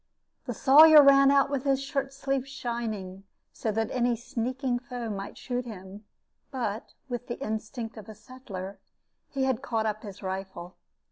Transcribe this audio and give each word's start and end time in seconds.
The 0.45 0.55
Sawyer 0.55 1.03
ran 1.03 1.29
out 1.29 1.51
with 1.51 1.63
his 1.63 1.79
shirt 1.79 2.11
sleeves 2.11 2.49
shining, 2.49 3.23
so 3.53 3.71
that 3.71 3.91
any 3.91 4.15
sneaking 4.15 4.79
foe 4.79 5.11
might 5.11 5.37
shoot 5.37 5.63
him; 5.67 6.05
but, 6.49 6.95
with 7.07 7.27
the 7.27 7.39
instinct 7.39 7.97
of 7.97 8.09
a 8.09 8.15
settler, 8.15 8.79
he 9.29 9.43
had 9.43 9.61
caught 9.61 9.85
up 9.85 10.01
his 10.01 10.23
rifle. 10.23 10.73